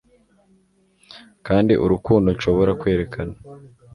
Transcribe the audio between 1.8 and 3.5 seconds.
urukundo nshobora kwerekana